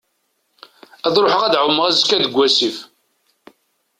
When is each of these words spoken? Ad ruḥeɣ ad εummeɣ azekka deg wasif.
Ad 1.05 1.15
ruḥeɣ 1.23 1.41
ad 1.43 1.55
εummeɣ 1.59 1.85
azekka 1.89 2.17
deg 2.23 2.33
wasif. 2.37 2.77